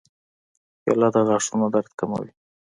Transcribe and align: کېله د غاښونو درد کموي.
کېله 0.81 1.07
د 1.13 1.17
غاښونو 1.27 1.65
درد 1.73 1.91
کموي. 1.99 2.31